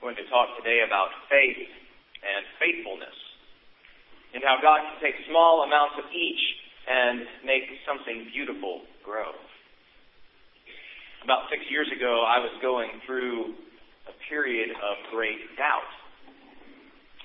Going 0.00 0.16
to 0.16 0.24
talk 0.32 0.56
today 0.56 0.80
about 0.80 1.12
faith 1.28 1.60
and 1.60 2.40
faithfulness 2.56 3.12
and 4.32 4.40
how 4.40 4.56
God 4.64 4.80
can 4.80 4.96
take 5.04 5.12
small 5.28 5.60
amounts 5.60 6.00
of 6.00 6.08
each 6.08 6.40
and 6.88 7.28
make 7.44 7.68
something 7.84 8.32
beautiful 8.32 8.88
grow. 9.04 9.28
About 11.20 11.52
six 11.52 11.68
years 11.68 11.84
ago, 11.92 12.24
I 12.24 12.40
was 12.40 12.48
going 12.64 12.88
through 13.04 13.52
a 14.08 14.14
period 14.24 14.72
of 14.72 14.94
great 15.12 15.44
doubt. 15.60 15.92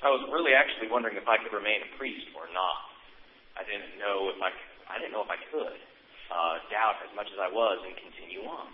I 0.04 0.12
was 0.12 0.28
really 0.36 0.52
actually 0.52 0.92
wondering 0.92 1.16
if 1.16 1.32
I 1.32 1.40
could 1.40 1.56
remain 1.56 1.80
a 1.80 1.90
priest 1.96 2.28
or 2.36 2.52
not. 2.52 2.92
I 3.56 3.64
didn't 3.64 3.96
know 4.04 4.36
if 4.36 4.40
I 4.44 4.52
I 4.92 5.00
didn't 5.00 5.16
know 5.16 5.24
if 5.24 5.32
I 5.32 5.40
could 5.48 5.80
uh, 6.28 6.56
doubt 6.68 7.00
as 7.08 7.12
much 7.16 7.32
as 7.32 7.40
I 7.40 7.48
was 7.48 7.80
and 7.88 7.96
continue 7.96 8.44
on. 8.46 8.68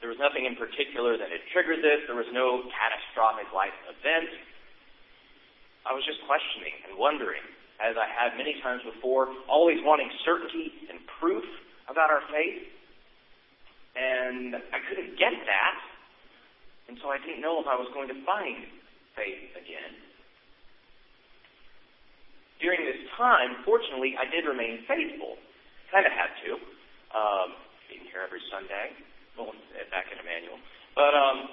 There 0.00 0.12
was 0.12 0.20
nothing 0.20 0.44
in 0.44 0.56
particular 0.60 1.16
that 1.16 1.32
had 1.32 1.40
triggered 1.52 1.80
this. 1.80 2.04
There 2.04 2.18
was 2.18 2.28
no 2.32 2.68
catastrophic 2.68 3.48
life 3.56 3.74
event. 3.88 4.28
I 5.88 5.96
was 5.96 6.04
just 6.04 6.20
questioning 6.28 6.76
and 6.84 7.00
wondering, 7.00 7.40
as 7.80 7.96
I 7.96 8.04
had 8.04 8.36
many 8.36 8.60
times 8.60 8.84
before, 8.84 9.32
always 9.48 9.80
wanting 9.80 10.10
certainty 10.24 10.72
and 10.92 11.00
proof 11.20 11.44
about 11.88 12.12
our 12.12 12.20
faith. 12.28 12.60
And 13.96 14.60
I 14.60 14.78
couldn't 14.84 15.16
get 15.16 15.32
that. 15.32 15.76
And 16.92 17.00
so 17.00 17.08
I 17.08 17.16
didn't 17.16 17.40
know 17.40 17.56
if 17.64 17.66
I 17.66 17.74
was 17.74 17.88
going 17.96 18.12
to 18.12 18.18
find 18.28 18.68
faith 19.16 19.56
again. 19.56 19.96
During 22.60 22.84
this 22.84 23.00
time, 23.16 23.64
fortunately, 23.64 24.12
I 24.20 24.28
did 24.28 24.44
remain 24.44 24.84
faithful. 24.84 25.40
Kind 25.88 26.04
of 26.04 26.12
had 26.12 26.32
to. 26.44 26.60
Um, 27.16 27.48
being 27.88 28.04
here 28.12 28.20
every 28.20 28.42
Sunday 28.52 28.92
well, 29.36 29.52
back 29.92 30.08
in 30.12 30.18
Emmanuel. 30.18 30.58
But 30.96 31.12
um, 31.12 31.48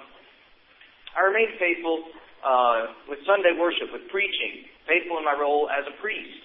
I 1.14 1.20
remained 1.28 1.60
faithful 1.60 2.04
uh, 2.44 2.92
with 3.08 3.20
Sunday 3.24 3.56
worship, 3.56 3.92
with 3.92 4.08
preaching, 4.08 4.68
faithful 4.88 5.20
in 5.20 5.24
my 5.24 5.36
role 5.36 5.68
as 5.68 5.84
a 5.88 5.94
priest, 6.00 6.40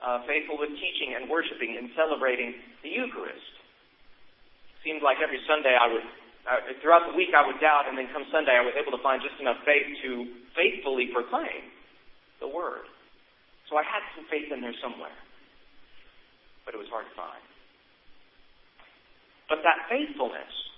uh, 0.00 0.24
faithful 0.24 0.56
with 0.60 0.72
teaching 0.76 1.16
and 1.16 1.28
worshiping 1.28 1.76
and 1.76 1.92
celebrating 1.96 2.56
the 2.84 2.92
Eucharist. 2.92 3.52
Seemed 4.84 5.04
like 5.04 5.20
every 5.20 5.40
Sunday 5.44 5.76
I 5.76 5.86
would, 5.92 6.06
uh, 6.48 6.60
throughout 6.80 7.08
the 7.12 7.16
week 7.16 7.36
I 7.36 7.44
would 7.44 7.60
doubt, 7.60 7.88
and 7.88 7.96
then 7.96 8.08
come 8.12 8.24
Sunday 8.32 8.56
I 8.56 8.64
was 8.64 8.72
able 8.76 8.96
to 8.96 9.02
find 9.04 9.20
just 9.20 9.36
enough 9.40 9.60
faith 9.68 9.88
to 10.04 10.10
faithfully 10.56 11.12
proclaim 11.12 11.68
the 12.40 12.48
Word. 12.48 12.88
So 13.68 13.76
I 13.76 13.84
had 13.84 14.00
some 14.16 14.24
faith 14.32 14.48
in 14.50 14.64
there 14.64 14.74
somewhere, 14.80 15.14
but 16.64 16.74
it 16.74 16.80
was 16.80 16.88
hard 16.88 17.04
to 17.06 17.14
find. 17.14 17.44
But 19.48 19.60
that 19.62 19.86
faithfulness 19.92 20.69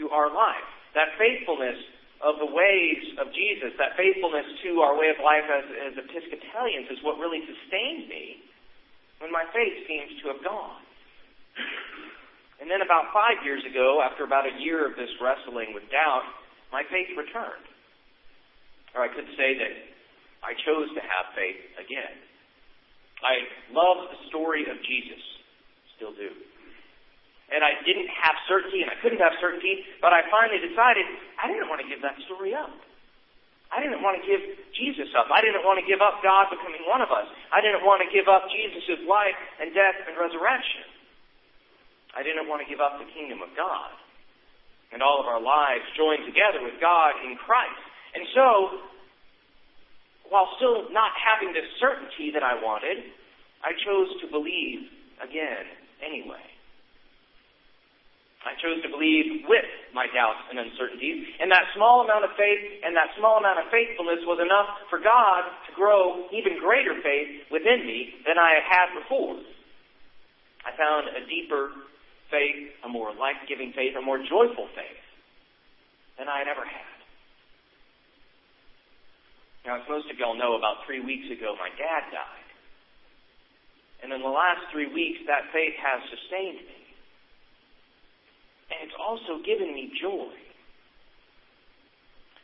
to 0.00 0.08
our 0.10 0.32
life. 0.32 0.66
That 0.96 1.14
faithfulness 1.20 1.76
of 2.20 2.36
the 2.36 2.48
ways 2.48 3.00
of 3.16 3.32
Jesus, 3.32 3.72
that 3.80 3.96
faithfulness 3.96 4.44
to 4.64 4.84
our 4.84 4.96
way 4.96 5.08
of 5.08 5.20
life 5.24 5.46
as, 5.48 5.64
as 5.88 5.92
Episcopalians 5.96 6.92
is 6.92 7.00
what 7.00 7.16
really 7.16 7.40
sustained 7.44 8.08
me 8.08 8.44
when 9.20 9.32
my 9.32 9.44
faith 9.52 9.76
seems 9.88 10.20
to 10.24 10.32
have 10.32 10.40
gone. 10.44 10.84
And 12.60 12.68
then 12.68 12.84
about 12.84 13.08
five 13.16 13.40
years 13.40 13.64
ago, 13.64 14.04
after 14.04 14.24
about 14.24 14.44
a 14.44 14.54
year 14.60 14.84
of 14.84 14.92
this 14.96 15.08
wrestling 15.16 15.72
with 15.72 15.88
doubt, 15.88 16.28
my 16.68 16.84
faith 16.92 17.08
returned. 17.16 17.64
Or 18.92 19.00
I 19.00 19.08
could 19.08 19.28
say 19.36 19.56
that 19.56 19.72
I 20.44 20.52
chose 20.68 20.92
to 20.92 21.00
have 21.00 21.32
faith 21.32 21.60
again. 21.80 22.16
I 23.24 23.48
love 23.72 24.12
the 24.12 24.20
story 24.28 24.68
of 24.68 24.76
Jesus. 24.84 25.22
Still 25.96 26.12
do 26.12 26.49
and 27.50 27.66
I 27.66 27.78
didn't 27.82 28.08
have 28.14 28.38
certainty, 28.46 28.82
and 28.82 28.90
I 28.90 28.96
couldn't 29.02 29.18
have 29.18 29.34
certainty, 29.42 29.82
but 29.98 30.14
I 30.14 30.22
finally 30.30 30.62
decided 30.62 31.02
I 31.36 31.50
didn't 31.50 31.66
want 31.66 31.82
to 31.82 31.88
give 31.90 32.02
that 32.02 32.14
story 32.26 32.54
up. 32.54 32.70
I 33.70 33.78
didn't 33.78 34.02
want 34.02 34.18
to 34.18 34.24
give 34.26 34.42
Jesus 34.74 35.14
up. 35.14 35.30
I 35.30 35.38
didn't 35.42 35.62
want 35.62 35.78
to 35.78 35.86
give 35.86 36.02
up 36.02 36.22
God 36.26 36.50
becoming 36.50 36.82
one 36.90 37.02
of 37.02 37.14
us. 37.14 37.30
I 37.54 37.62
didn't 37.62 37.86
want 37.86 38.02
to 38.02 38.08
give 38.10 38.26
up 38.26 38.50
Jesus' 38.50 38.98
life 39.06 39.38
and 39.62 39.70
death 39.70 39.94
and 40.10 40.18
resurrection. 40.18 40.82
I 42.10 42.26
didn't 42.26 42.50
want 42.50 42.62
to 42.62 42.66
give 42.66 42.82
up 42.82 42.98
the 42.98 43.06
kingdom 43.14 43.38
of 43.42 43.54
God 43.54 43.94
and 44.90 45.02
all 45.02 45.22
of 45.22 45.26
our 45.26 45.38
lives 45.38 45.86
joined 45.94 46.26
together 46.26 46.58
with 46.62 46.74
God 46.82 47.14
in 47.22 47.38
Christ. 47.38 47.78
And 48.14 48.26
so, 48.34 48.46
while 50.28 50.50
still 50.58 50.90
not 50.90 51.14
having 51.14 51.54
the 51.54 51.62
certainty 51.78 52.34
that 52.34 52.42
I 52.42 52.58
wanted, 52.58 52.98
I 53.62 53.70
chose 53.86 54.10
to 54.22 54.26
believe 54.26 54.90
again 55.22 55.66
anyway. 56.02 56.42
I 58.40 58.56
chose 58.56 58.80
to 58.80 58.88
believe 58.88 59.44
with 59.44 59.68
my 59.92 60.08
doubts 60.16 60.48
and 60.48 60.56
uncertainties. 60.56 61.28
And 61.40 61.52
that 61.52 61.68
small 61.76 62.00
amount 62.00 62.24
of 62.24 62.32
faith 62.40 62.80
and 62.80 62.96
that 62.96 63.12
small 63.20 63.36
amount 63.36 63.60
of 63.60 63.68
faithfulness 63.68 64.24
was 64.24 64.40
enough 64.40 64.88
for 64.88 64.96
God 64.96 65.44
to 65.68 65.70
grow 65.76 66.24
even 66.32 66.56
greater 66.56 66.96
faith 67.04 67.44
within 67.52 67.84
me 67.84 68.16
than 68.24 68.40
I 68.40 68.56
had 68.56 68.64
had 68.64 68.88
before. 68.96 69.36
I 70.64 70.72
found 70.72 71.12
a 71.12 71.28
deeper 71.28 71.68
faith, 72.32 72.72
a 72.84 72.88
more 72.88 73.12
life-giving 73.12 73.76
faith, 73.76 73.92
a 73.96 74.00
more 74.00 74.18
joyful 74.18 74.72
faith 74.72 75.04
than 76.16 76.28
I 76.28 76.40
had 76.40 76.48
ever 76.48 76.64
had. 76.64 76.96
Now, 79.68 79.76
as 79.76 79.84
most 79.84 80.08
of 80.08 80.16
y'all 80.16 80.38
know, 80.38 80.56
about 80.56 80.88
three 80.88 81.04
weeks 81.04 81.28
ago, 81.28 81.52
my 81.60 81.68
dad 81.76 82.08
died. 82.08 82.48
And 84.00 84.16
in 84.16 84.24
the 84.24 84.32
last 84.32 84.64
three 84.72 84.88
weeks, 84.88 85.20
that 85.28 85.52
faith 85.52 85.76
has 85.76 86.00
sustained 86.08 86.64
me. 86.64 86.79
And 88.70 88.86
it's 88.86 88.98
also 88.98 89.42
given 89.42 89.74
me 89.74 89.90
joy. 90.00 90.30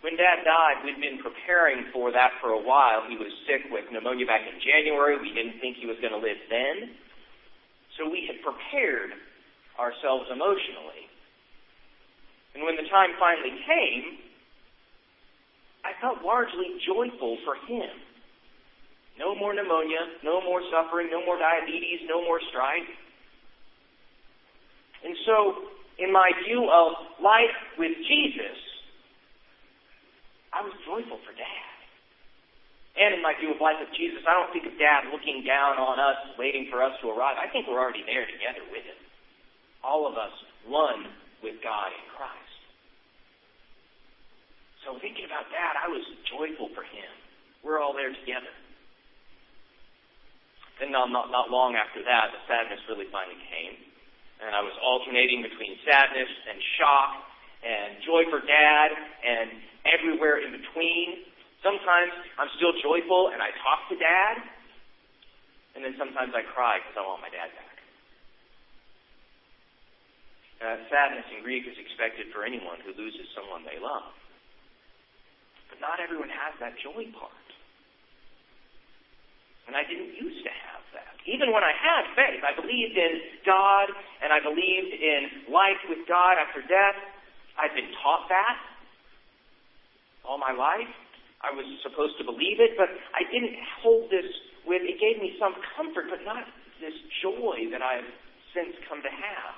When 0.03 0.15
Dad 0.15 0.45
died, 0.45 0.85
we'd 0.85 1.01
been 1.01 1.19
preparing 1.19 1.91
for 1.91 2.13
that 2.13 2.39
for 2.39 2.51
a 2.55 2.63
while. 2.63 3.07
He 3.09 3.17
was 3.17 3.33
sick 3.47 3.67
with 3.71 3.91
pneumonia 3.91 4.27
back 4.27 4.47
in 4.47 4.61
January. 4.61 5.19
We 5.19 5.35
didn't 5.35 5.59
think 5.59 5.79
he 5.79 5.87
was 5.87 5.97
going 5.99 6.13
to 6.15 6.23
live 6.23 6.39
then. 6.51 6.95
So 7.99 8.07
we 8.07 8.29
had 8.29 8.39
prepared 8.45 9.17
ourselves 9.81 10.29
emotionally. 10.31 11.11
And 12.55 12.65
when 12.65 12.77
the 12.77 12.89
time 12.89 13.17
finally 13.19 13.57
came, 13.67 14.05
I 15.85 15.93
felt 16.01 16.23
largely 16.23 16.79
joyful 16.85 17.39
for 17.45 17.57
him. 17.67 17.91
No 19.19 19.35
more 19.35 19.55
pneumonia, 19.55 20.21
no 20.23 20.41
more 20.41 20.61
suffering, 20.71 21.09
no 21.11 21.25
more 21.25 21.39
diabetes, 21.39 22.05
no 22.07 22.23
more 22.23 22.41
strife. 22.51 22.91
And 25.05 25.17
so 25.25 25.73
in 25.99 26.13
my 26.13 26.29
view 26.45 26.69
of 26.69 27.21
life 27.21 27.57
with 27.81 27.93
Jesus, 28.05 28.59
I 30.53 30.61
was 30.61 30.73
joyful 30.85 31.21
for 31.25 31.33
Dad. 31.33 31.73
And 32.97 33.13
in 33.13 33.21
my 33.21 33.37
view 33.37 33.53
of 33.53 33.61
life 33.61 33.77
with 33.77 33.93
Jesus, 33.93 34.25
I 34.25 34.33
don't 34.33 34.49
think 34.53 34.65
of 34.65 34.77
Dad 34.81 35.13
looking 35.13 35.45
down 35.45 35.77
on 35.77 36.01
us, 36.01 36.17
waiting 36.41 36.69
for 36.73 36.81
us 36.81 36.97
to 37.05 37.13
arrive. 37.13 37.37
I 37.37 37.49
think 37.53 37.69
we're 37.69 37.81
already 37.81 38.05
there 38.09 38.25
together 38.25 38.65
with 38.73 38.85
Him. 38.85 39.01
All 39.85 40.09
of 40.09 40.17
us 40.17 40.33
one 40.65 41.13
with 41.45 41.61
God 41.61 41.93
in 41.93 42.05
Christ. 42.17 42.61
So 44.85 44.97
thinking 45.01 45.29
about 45.29 45.49
Dad, 45.53 45.77
I 45.77 45.93
was 45.93 46.05
joyful 46.29 46.73
for 46.73 46.85
Him. 46.89 47.11
We're 47.61 47.81
all 47.81 47.93
there 47.93 48.13
together. 48.13 48.53
Then 50.81 50.93
not, 50.93 51.09
not, 51.13 51.33
not 51.33 51.53
long 51.53 51.77
after 51.77 52.05
that, 52.05 52.33
the 52.33 52.41
sadness 52.49 52.81
really 52.89 53.09
finally 53.13 53.41
came 53.49 53.96
and 54.43 54.53
I 54.53 54.61
was 54.61 54.77
alternating 54.85 55.41
between 55.41 55.81
sadness 55.85 56.29
and 56.49 56.59
shock 56.77 57.25
and 57.65 57.97
joy 58.05 58.29
for 58.29 58.45
dad 58.45 58.91
and 59.25 59.49
everywhere 59.89 60.45
in 60.45 60.53
between. 60.53 61.25
Sometimes 61.65 62.13
I'm 62.37 62.53
still 62.61 62.77
joyful 62.85 63.33
and 63.33 63.41
I 63.41 63.51
talk 63.65 63.89
to 63.91 63.97
dad, 63.97 64.45
and 65.75 65.81
then 65.83 65.97
sometimes 65.97 66.37
I 66.37 66.45
cry 66.45 66.79
because 66.85 66.97
I 67.01 67.03
want 67.05 67.25
my 67.25 67.33
dad 67.33 67.49
back. 67.53 67.77
Uh, 70.57 70.81
sadness 70.89 71.29
and 71.37 71.45
grief 71.45 71.69
is 71.69 71.77
expected 71.77 72.33
for 72.33 72.41
anyone 72.45 72.81
who 72.81 72.97
loses 72.97 73.29
someone 73.37 73.61
they 73.65 73.77
love. 73.77 74.09
But 75.69 75.85
not 75.85 76.01
everyone 76.01 76.33
has 76.33 76.57
that 76.65 76.81
joy 76.81 77.13
part. 77.13 77.46
And 79.67 79.75
I 79.75 79.83
didn't 79.83 80.15
used 80.15 80.47
to 80.47 80.53
have 80.53 80.83
that. 80.95 81.19
Even 81.27 81.51
when 81.51 81.67
I 81.67 81.75
had 81.75 82.07
faith, 82.15 82.43
I 82.47 82.55
believed 82.55 82.95
in 82.95 83.43
God 83.43 83.91
and 84.23 84.31
I 84.31 84.39
believed 84.39 84.95
in 84.95 85.51
life 85.51 85.83
with 85.91 86.07
God 86.07 86.39
after 86.39 86.63
death. 86.63 86.99
I'd 87.59 87.75
been 87.75 87.91
taught 88.03 88.31
that 88.31 88.57
all 90.23 90.39
my 90.39 90.55
life. 90.55 90.91
I 91.43 91.55
was 91.55 91.67
supposed 91.83 92.19
to 92.19 92.25
believe 92.25 92.59
it, 92.59 92.79
but 92.79 92.91
I 93.15 93.23
didn't 93.31 93.55
hold 93.83 94.11
this 94.11 94.27
with, 94.67 94.83
it 94.83 94.99
gave 94.99 95.23
me 95.23 95.39
some 95.39 95.55
comfort, 95.79 96.11
but 96.11 96.23
not 96.27 96.43
this 96.83 96.95
joy 97.23 97.71
that 97.71 97.83
I've 97.83 98.09
since 98.51 98.75
come 98.91 99.03
to 99.03 99.13
have. 99.13 99.55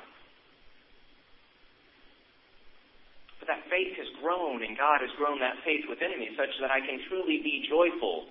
But 3.41 3.49
that 3.49 3.63
faith 3.73 3.97
has 3.97 4.11
grown, 4.21 4.61
and 4.61 4.77
God 4.77 5.01
has 5.01 5.13
grown 5.17 5.41
that 5.41 5.57
faith 5.65 5.89
within 5.89 6.13
me 6.19 6.35
such 6.37 6.53
that 6.61 6.69
I 6.69 6.85
can 6.85 7.01
truly 7.09 7.41
be 7.41 7.65
joyful 7.71 8.29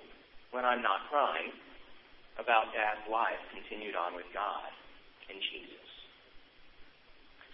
when 0.52 0.66
I'm 0.66 0.86
not 0.86 1.10
crying 1.10 1.50
about 2.38 2.74
Dad's 2.74 3.06
life 3.10 3.42
continued 3.54 3.98
on 3.98 4.14
with 4.14 4.30
God 4.34 4.70
and 5.30 5.38
Jesus. 5.42 5.86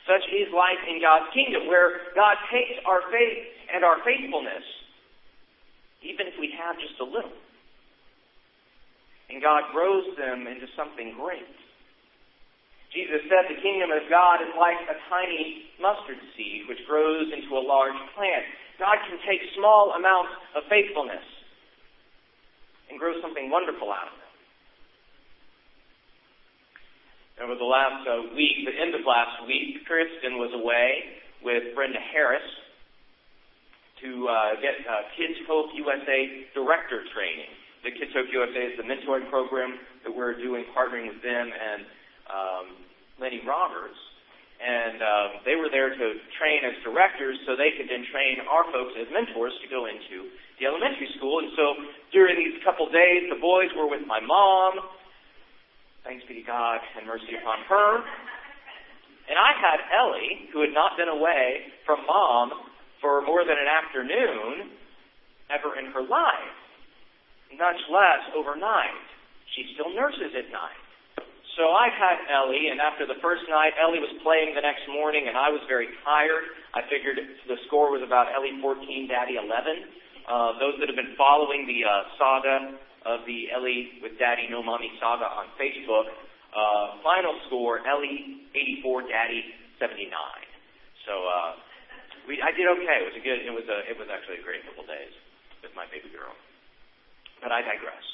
Such 0.03 0.27
is 0.29 0.51
life 0.51 0.83
in 0.87 0.99
God's 0.99 1.31
kingdom, 1.31 1.67
where 1.71 2.11
God 2.11 2.35
takes 2.51 2.75
our 2.83 3.01
faith 3.07 3.47
and 3.71 3.87
our 3.87 4.03
faithfulness 4.03 4.63
even 6.03 6.27
if 6.27 6.35
we 6.35 6.51
have 6.59 6.75
just 6.77 6.99
a 6.99 7.07
little. 7.07 7.33
And 9.31 9.41
God 9.41 9.71
grows 9.71 10.03
them 10.19 10.45
into 10.45 10.67
something 10.75 11.15
great. 11.15 11.47
Jesus 12.91 13.25
said 13.25 13.49
the 13.49 13.57
kingdom 13.57 13.89
of 13.89 14.05
God 14.11 14.43
is 14.43 14.53
like 14.53 14.77
a 14.85 14.99
tiny 15.09 15.73
mustard 15.81 16.21
seed 16.37 16.69
which 16.69 16.85
grows 16.85 17.31
into 17.33 17.57
a 17.57 17.63
large 17.63 17.97
plant. 18.13 18.45
God 18.77 19.01
can 19.09 19.17
take 19.25 19.41
small 19.57 19.95
amounts 19.97 20.37
of 20.53 20.61
faithfulness 20.69 21.25
and 22.91 22.99
grow 22.99 23.17
something 23.23 23.49
wonderful 23.49 23.89
out 23.89 24.13
of 24.13 24.17
it. 24.21 24.22
Over 27.41 27.57
the 27.57 27.65
last 27.65 28.05
uh, 28.05 28.29
week, 28.37 28.61
the 28.61 28.77
end 28.77 28.93
of 28.93 29.01
last 29.09 29.41
week, 29.49 29.81
Kristen 29.89 30.37
was 30.37 30.53
away 30.53 31.17
with 31.41 31.73
Brenda 31.73 31.97
Harris 31.97 32.45
to 34.05 34.29
uh, 34.29 34.61
get 34.61 34.77
uh, 34.85 35.09
Kids 35.17 35.41
Hope 35.49 35.73
USA 35.73 36.45
director 36.53 37.01
training. 37.09 37.49
The 37.81 37.89
Kids 37.89 38.13
Hope 38.13 38.29
USA 38.29 38.69
is 38.69 38.77
the 38.77 38.85
mentoring 38.85 39.25
program 39.33 39.81
that 40.05 40.13
we're 40.13 40.37
doing, 40.37 40.61
partnering 40.77 41.09
with 41.09 41.25
them 41.25 41.49
and 41.49 41.81
um, 42.29 42.65
Lenny 43.17 43.41
Roberts. 43.41 43.97
And 44.61 45.01
uh, 45.01 45.25
they 45.41 45.57
were 45.57 45.73
there 45.73 45.89
to 45.89 46.07
train 46.37 46.61
as 46.69 46.77
directors 46.85 47.41
so 47.49 47.57
they 47.57 47.73
could 47.73 47.89
then 47.89 48.05
train 48.13 48.45
our 48.45 48.69
folks 48.69 48.93
as 48.93 49.09
mentors 49.09 49.57
to 49.65 49.67
go 49.73 49.89
into 49.89 50.29
the 50.61 50.69
elementary 50.69 51.09
school. 51.17 51.41
And 51.41 51.49
so 51.57 51.81
during 52.13 52.37
these 52.37 52.61
couple 52.61 52.85
days, 52.93 53.25
the 53.33 53.41
boys 53.41 53.73
were 53.73 53.89
with 53.89 54.05
my 54.05 54.21
mom 54.21 55.01
Thanks 56.03 56.27
be 56.27 56.35
to 56.35 56.43
God 56.43 56.83
and 56.99 57.07
mercy 57.07 57.31
upon 57.39 57.63
her. 57.71 58.03
And 59.31 59.39
I 59.39 59.55
had 59.55 59.79
Ellie, 59.87 60.51
who 60.51 60.59
had 60.59 60.75
not 60.75 60.99
been 60.99 61.07
away 61.07 61.71
from 61.87 62.03
mom 62.03 62.51
for 62.99 63.23
more 63.23 63.47
than 63.47 63.55
an 63.55 63.71
afternoon 63.71 64.75
ever 65.47 65.79
in 65.79 65.95
her 65.95 66.03
life, 66.03 66.55
much 67.55 67.79
less 67.87 68.23
overnight. 68.35 68.99
She 69.55 69.71
still 69.79 69.95
nurses 69.95 70.35
at 70.35 70.51
night. 70.51 70.83
So 71.55 71.71
I 71.71 71.87
had 71.87 72.19
Ellie, 72.27 72.67
and 72.73 72.81
after 72.81 73.05
the 73.05 73.21
first 73.21 73.47
night, 73.47 73.77
Ellie 73.79 74.01
was 74.01 74.11
playing 74.25 74.57
the 74.57 74.65
next 74.65 74.83
morning, 74.89 75.29
and 75.29 75.37
I 75.37 75.53
was 75.53 75.61
very 75.69 75.87
tired. 76.03 76.49
I 76.73 76.81
figured 76.89 77.15
the 77.47 77.61
score 77.69 77.93
was 77.93 78.01
about 78.01 78.33
Ellie 78.33 78.57
14, 78.59 79.07
Daddy 79.07 79.37
11. 79.37 79.47
Uh, 80.25 80.57
those 80.59 80.75
that 80.81 80.89
have 80.89 80.97
been 80.97 81.13
following 81.15 81.63
the 81.69 81.85
uh, 81.85 82.09
saga 82.17 82.75
of 83.05 83.27
the 83.27 83.51
Ellie 83.51 83.99
with 84.01 84.15
Daddy 84.19 84.47
No 84.47 84.63
Mommy 84.63 84.91
saga 84.99 85.27
on 85.27 85.51
Facebook. 85.59 86.07
Uh, 86.53 87.01
final 87.01 87.33
score, 87.49 87.81
Ellie 87.81 88.45
84, 88.53 89.09
Daddy 89.09 89.41
79. 89.81 90.13
So 91.09 91.13
uh, 91.25 91.51
we, 92.29 92.37
I 92.39 92.53
did 92.53 92.69
okay. 92.77 92.97
It 93.03 93.07
was 93.09 93.17
a 93.17 93.23
good. 93.23 93.39
It 93.41 93.53
was 93.53 93.67
a. 93.67 93.77
It 93.89 93.97
was 93.97 94.07
actually 94.07 94.39
a 94.39 94.45
great 94.45 94.63
couple 94.63 94.85
days 94.85 95.11
with 95.65 95.73
my 95.75 95.89
baby 95.89 96.13
girl. 96.13 96.31
But 97.41 97.51
I 97.51 97.65
digress. 97.65 98.05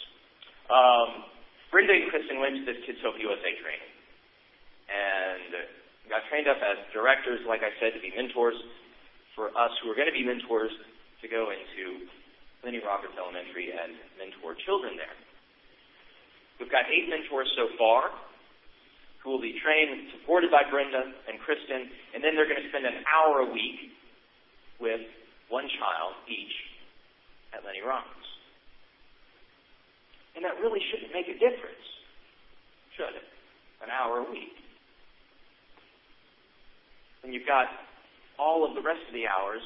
Um, 0.71 1.29
Brenda 1.69 1.93
and 1.93 2.09
Kristen 2.09 2.41
went 2.41 2.57
to 2.57 2.63
this 2.65 2.81
Kids 2.85 2.97
Hope 3.05 3.19
USA 3.21 3.51
training 3.61 3.93
and 4.89 5.53
got 6.09 6.25
trained 6.33 6.49
up 6.49 6.57
as 6.57 6.81
directors, 6.89 7.45
like 7.45 7.61
I 7.61 7.69
said, 7.77 7.93
to 7.93 8.01
be 8.01 8.09
mentors 8.09 8.57
for 9.37 9.53
us 9.53 9.73
who 9.81 9.93
are 9.93 9.97
going 9.97 10.09
to 10.09 10.17
be 10.17 10.25
mentors 10.25 10.73
to 11.21 11.27
go 11.29 11.53
into 11.53 12.09
Lenny 12.63 12.83
Roberts 12.83 13.15
Elementary 13.15 13.71
and 13.71 13.95
mentor 14.19 14.55
children 14.65 14.99
there. 14.99 15.15
We've 16.59 16.71
got 16.71 16.91
eight 16.91 17.07
mentors 17.07 17.47
so 17.55 17.71
far 17.79 18.11
who 19.23 19.31
will 19.31 19.41
be 19.41 19.55
trained 19.63 19.91
and 19.91 20.01
supported 20.19 20.51
by 20.51 20.63
Brenda 20.67 21.11
and 21.27 21.39
Kristen, 21.43 21.87
and 22.15 22.23
then 22.23 22.35
they're 22.35 22.47
going 22.47 22.59
to 22.59 22.69
spend 22.71 22.85
an 22.87 23.03
hour 23.07 23.47
a 23.47 23.49
week 23.51 23.91
with 24.79 25.03
one 25.47 25.67
child 25.79 26.15
each 26.27 26.55
at 27.55 27.63
Lenny 27.63 27.83
Roberts. 27.83 28.27
And 30.35 30.43
that 30.45 30.59
really 30.59 30.79
shouldn't 30.91 31.11
make 31.11 31.27
a 31.27 31.35
difference, 31.35 31.83
should 32.95 33.11
it? 33.11 33.27
An 33.83 33.89
hour 33.91 34.23
a 34.23 34.27
week. 34.31 34.55
When 37.23 37.33
you've 37.33 37.47
got 37.47 37.67
all 38.39 38.63
of 38.63 38.75
the 38.75 38.81
rest 38.81 39.03
of 39.07 39.13
the 39.13 39.27
hours 39.27 39.63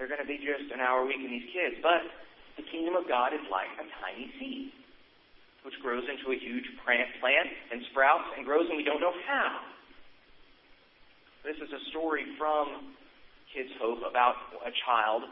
they're 0.00 0.08
going 0.08 0.24
to 0.24 0.26
be 0.26 0.40
just 0.40 0.72
an 0.72 0.80
hour 0.80 1.04
a 1.04 1.06
week 1.06 1.20
in 1.20 1.28
these 1.28 1.52
kids. 1.52 1.76
But 1.84 2.00
the 2.56 2.64
kingdom 2.72 2.96
of 2.96 3.04
God 3.04 3.36
is 3.36 3.44
like 3.52 3.68
a 3.76 3.84
tiny 4.00 4.32
seed, 4.40 4.72
which 5.60 5.76
grows 5.84 6.08
into 6.08 6.32
a 6.32 6.38
huge 6.40 6.64
plant 6.80 7.12
and 7.68 7.84
sprouts 7.92 8.32
and 8.32 8.48
grows, 8.48 8.64
and 8.72 8.80
we 8.80 8.82
don't 8.88 9.04
know 9.04 9.12
how. 9.28 9.60
This 11.44 11.60
is 11.60 11.68
a 11.68 11.82
story 11.92 12.24
from 12.40 12.96
Kids 13.52 13.68
Hope 13.76 14.00
about 14.00 14.40
a 14.64 14.72
child 14.88 15.28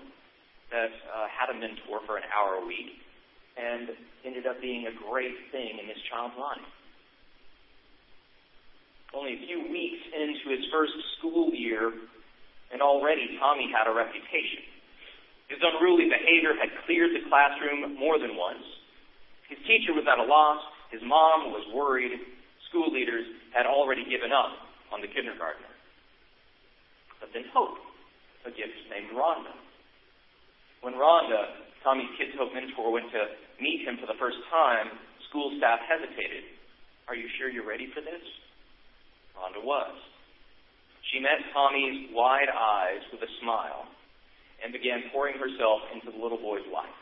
that 0.68 0.92
uh, 1.16 1.32
had 1.32 1.48
a 1.48 1.56
mentor 1.56 2.04
for 2.04 2.20
an 2.20 2.28
hour 2.28 2.60
a 2.60 2.64
week 2.68 2.92
and 3.56 3.88
ended 4.20 4.44
up 4.44 4.60
being 4.60 4.84
a 4.84 4.92
great 5.08 5.48
thing 5.48 5.80
in 5.80 5.88
his 5.88 5.96
child's 6.12 6.36
life. 6.36 6.68
Only 9.16 9.32
a 9.32 9.40
few 9.48 9.64
weeks 9.72 10.04
into 10.12 10.52
his 10.52 10.68
first 10.68 10.92
school 11.16 11.56
year, 11.56 11.88
and 12.72 12.82
already 12.82 13.38
Tommy 13.38 13.70
had 13.72 13.88
a 13.88 13.94
reputation. 13.94 14.64
His 15.48 15.58
unruly 15.64 16.12
behavior 16.12 16.52
had 16.60 16.68
cleared 16.84 17.16
the 17.16 17.24
classroom 17.28 17.96
more 17.96 18.20
than 18.20 18.36
once. 18.36 18.64
His 19.48 19.58
teacher 19.64 19.96
was 19.96 20.04
at 20.04 20.20
a 20.20 20.26
loss. 20.28 20.60
His 20.92 21.00
mom 21.00 21.52
was 21.52 21.64
worried. 21.72 22.12
School 22.68 22.92
leaders 22.92 23.24
had 23.56 23.64
already 23.64 24.04
given 24.04 24.28
up 24.28 24.52
on 24.92 25.00
the 25.00 25.08
kindergartner. 25.08 25.72
But 27.20 27.32
then 27.32 27.48
Hope, 27.52 27.80
a 28.44 28.52
gift 28.52 28.76
named 28.92 29.16
Rhonda. 29.16 29.56
When 30.84 30.94
Rhonda, 30.94 31.64
Tommy's 31.82 32.12
Kids 32.20 32.36
Hope 32.36 32.52
mentor, 32.52 32.92
went 32.92 33.10
to 33.12 33.32
meet 33.60 33.88
him 33.88 33.96
for 33.96 34.06
the 34.06 34.20
first 34.20 34.38
time, 34.52 34.92
school 35.28 35.56
staff 35.56 35.80
hesitated. 35.88 36.44
Are 37.08 37.16
you 37.16 37.26
sure 37.40 37.48
you're 37.48 37.66
ready 37.66 37.88
for 37.88 38.04
this? 38.04 38.22
Rhonda 39.32 39.64
was. 39.64 39.96
She 41.08 41.25
met 41.25 41.40
Tommy's 41.56 42.12
wide 42.12 42.52
eyes 42.52 43.00
with 43.08 43.25
a 43.25 43.32
smile 43.40 43.88
and 44.60 44.76
began 44.76 45.08
pouring 45.08 45.40
herself 45.40 45.81
into 45.96 46.12
the 46.12 46.20
little 46.20 46.37
boy's 46.37 46.66
life. 46.69 47.00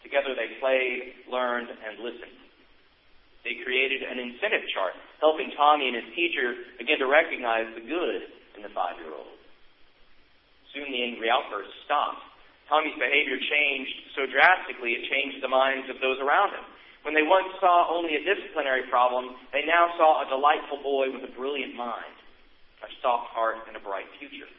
Together 0.00 0.32
they 0.32 0.56
played, 0.56 1.28
learned, 1.28 1.68
and 1.68 2.00
listened. 2.00 2.40
They 3.44 3.60
created 3.60 4.00
an 4.00 4.16
incentive 4.16 4.64
chart, 4.72 4.96
helping 5.20 5.52
Tommy 5.52 5.92
and 5.92 6.00
his 6.00 6.16
teacher 6.16 6.56
begin 6.80 6.96
to 6.96 7.08
recognize 7.08 7.68
the 7.76 7.84
good 7.84 8.24
in 8.56 8.64
the 8.64 8.72
five-year-old. 8.72 9.36
Soon 10.72 10.88
the 10.88 11.04
angry 11.04 11.28
outbursts 11.28 11.76
stopped. 11.84 12.24
Tommy's 12.72 12.96
behavior 12.96 13.36
changed 13.36 14.16
so 14.16 14.24
drastically 14.24 14.96
it 14.96 15.12
changed 15.12 15.44
the 15.44 15.52
minds 15.52 15.92
of 15.92 16.00
those 16.00 16.16
around 16.24 16.56
him. 16.56 16.64
When 17.04 17.12
they 17.12 17.26
once 17.26 17.52
saw 17.60 17.84
only 17.92 18.16
a 18.16 18.24
disciplinary 18.24 18.88
problem, 18.88 19.36
they 19.52 19.68
now 19.68 19.92
saw 20.00 20.24
a 20.24 20.30
delightful 20.32 20.80
boy 20.80 21.12
with 21.12 21.20
a 21.28 21.36
brilliant 21.36 21.76
mind 21.76 22.16
soft 23.02 23.32
heart, 23.32 23.64
and 23.66 23.76
a 23.76 23.82
bright 23.82 24.06
future. 24.18 24.50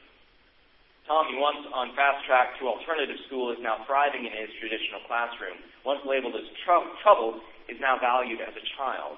Tommy, 1.06 1.38
once 1.38 1.62
on 1.70 1.94
fast 1.94 2.26
track 2.26 2.58
to 2.58 2.66
alternative 2.66 3.22
school, 3.30 3.54
is 3.54 3.62
now 3.62 3.86
thriving 3.86 4.26
in 4.26 4.34
his 4.34 4.50
traditional 4.58 5.06
classroom. 5.06 5.62
Once 5.86 6.02
labeled 6.02 6.34
as 6.34 6.50
tr- 6.66 6.90
troubled, 7.06 7.46
is 7.70 7.78
now 7.82 7.98
valued 7.98 8.42
as 8.42 8.54
a 8.58 8.66
child 8.78 9.18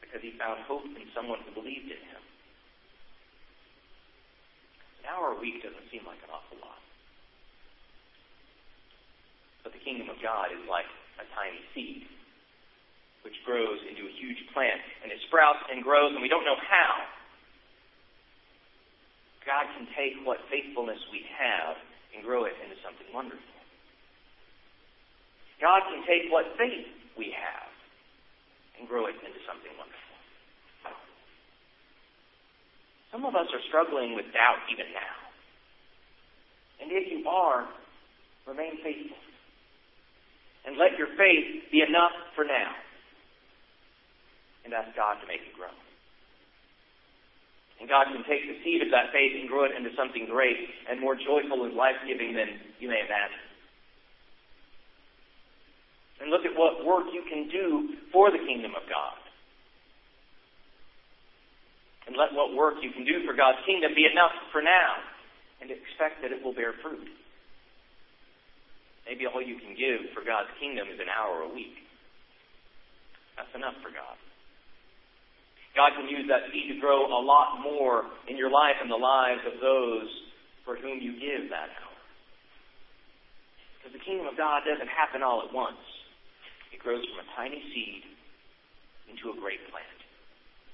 because 0.00 0.20
he 0.20 0.36
found 0.36 0.60
hope 0.68 0.84
in 0.84 1.08
someone 1.16 1.40
who 1.44 1.52
believed 1.56 1.88
in 1.88 2.00
him. 2.00 2.22
An 5.04 5.12
hour 5.12 5.36
a 5.36 5.40
week 5.40 5.60
doesn't 5.60 5.88
seem 5.92 6.04
like 6.08 6.20
an 6.24 6.32
awful 6.32 6.60
lot. 6.60 6.80
But 9.64 9.72
the 9.72 9.80
kingdom 9.80 10.12
of 10.12 10.20
God 10.20 10.52
is 10.52 10.64
like 10.68 10.88
a 11.20 11.24
tiny 11.32 11.60
seed, 11.72 12.04
which 13.24 13.36
grows 13.48 13.80
into 13.88 14.04
a 14.04 14.12
huge 14.16 14.44
plant, 14.52 14.80
and 15.00 15.08
it 15.12 15.20
sprouts 15.28 15.64
and 15.72 15.80
grows, 15.84 16.12
and 16.12 16.20
we 16.20 16.28
don't 16.28 16.44
know 16.44 16.56
how. 16.56 16.92
God 19.44 19.68
can 19.76 19.86
take 19.92 20.16
what 20.24 20.40
faithfulness 20.48 20.98
we 21.12 21.20
have 21.36 21.76
and 22.16 22.24
grow 22.24 22.44
it 22.44 22.56
into 22.64 22.76
something 22.80 23.06
wonderful. 23.12 23.40
God 25.60 25.84
can 25.88 26.00
take 26.08 26.32
what 26.32 26.44
faith 26.56 26.88
we 27.16 27.30
have 27.36 27.70
and 28.80 28.88
grow 28.88 29.06
it 29.06 29.16
into 29.20 29.40
something 29.46 29.70
wonderful. 29.76 30.04
Some 33.12 33.24
of 33.24 33.36
us 33.36 33.46
are 33.52 33.62
struggling 33.68 34.16
with 34.16 34.26
doubt 34.34 34.58
even 34.72 34.90
now. 34.90 35.16
And 36.82 36.90
if 36.90 37.06
you 37.12 37.28
are, 37.28 37.68
remain 38.46 38.82
faithful. 38.82 39.16
And 40.66 40.76
let 40.76 40.98
your 40.98 41.08
faith 41.16 41.70
be 41.70 41.84
enough 41.86 42.10
for 42.34 42.44
now. 42.44 42.74
And 44.64 44.74
ask 44.74 44.96
God 44.96 45.20
to 45.20 45.26
make 45.28 45.46
it 45.46 45.54
grow. 45.54 45.70
And 47.84 47.92
God 47.92 48.08
can 48.08 48.24
take 48.24 48.48
the 48.48 48.56
seed 48.64 48.80
of 48.80 48.88
that 48.96 49.12
faith 49.12 49.36
and 49.36 49.44
grow 49.44 49.68
it 49.68 49.76
into 49.76 49.92
something 49.92 50.24
great 50.24 50.56
and 50.88 50.96
more 51.04 51.12
joyful 51.12 51.68
and 51.68 51.76
life 51.76 52.00
giving 52.08 52.32
than 52.32 52.56
you 52.80 52.88
may 52.88 53.04
imagine. 53.04 53.44
And 56.16 56.32
look 56.32 56.48
at 56.48 56.56
what 56.56 56.80
work 56.80 57.12
you 57.12 57.20
can 57.28 57.52
do 57.52 58.00
for 58.08 58.32
the 58.32 58.40
kingdom 58.40 58.72
of 58.72 58.88
God. 58.88 59.20
And 62.08 62.16
let 62.16 62.32
what 62.32 62.56
work 62.56 62.80
you 62.80 62.88
can 62.88 63.04
do 63.04 63.20
for 63.28 63.36
God's 63.36 63.60
kingdom 63.68 63.92
be 63.92 64.08
enough 64.08 64.32
for 64.48 64.64
now 64.64 65.04
and 65.60 65.68
expect 65.68 66.24
that 66.24 66.32
it 66.32 66.40
will 66.40 66.56
bear 66.56 66.72
fruit. 66.80 67.04
Maybe 69.04 69.28
all 69.28 69.44
you 69.44 69.60
can 69.60 69.76
give 69.76 70.08
for 70.16 70.24
God's 70.24 70.48
kingdom 70.56 70.88
is 70.88 71.00
an 71.04 71.12
hour 71.12 71.44
a 71.44 71.52
week. 71.52 71.84
That's 73.36 73.52
enough 73.52 73.76
for 73.84 73.92
God. 73.92 74.16
God 75.74 75.90
can 75.98 76.06
use 76.06 76.30
that 76.30 76.46
seed 76.54 76.70
to 76.70 76.78
grow 76.78 77.02
a 77.10 77.18
lot 77.18 77.58
more 77.58 78.06
in 78.30 78.38
your 78.38 78.50
life 78.50 78.78
and 78.78 78.86
the 78.86 78.98
lives 78.98 79.42
of 79.42 79.58
those 79.58 80.06
for 80.62 80.78
whom 80.78 81.02
you 81.02 81.18
give 81.18 81.50
that 81.50 81.68
hour. 81.74 81.98
Because 83.78 83.92
the 83.92 84.04
kingdom 84.06 84.30
of 84.30 84.38
God 84.38 84.62
doesn't 84.64 84.88
happen 84.88 85.20
all 85.20 85.42
at 85.42 85.52
once. 85.52 85.82
It 86.72 86.78
grows 86.78 87.02
from 87.04 87.26
a 87.26 87.28
tiny 87.34 87.60
seed 87.74 88.06
into 89.10 89.34
a 89.34 89.36
great 89.36 89.60
plant. 89.68 90.00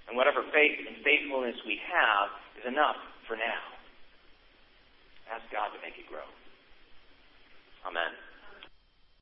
And 0.07 0.16
whatever 0.16 0.45
faith 0.52 0.78
and 0.85 1.00
faithfulness 1.02 1.57
we 1.64 1.80
have 1.80 2.28
is 2.61 2.69
enough 2.69 3.00
for 3.26 3.35
now. 3.40 3.62
Ask 5.33 5.47
God 5.49 5.73
to 5.73 5.80
make 5.80 5.97
it 5.97 6.07
grow. 6.11 6.26
Amen. 7.87 8.30